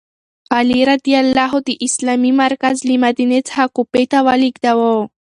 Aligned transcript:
علي 0.55 0.79
رض 0.89 1.01
د 1.67 1.69
اسلامي 1.85 2.31
مرکز 2.43 2.75
له 2.89 2.95
مدینې 3.03 3.39
څخه 3.49 3.63
کوفې 3.75 4.03
ته 4.11 4.17
ولیږداوه. 4.27 4.95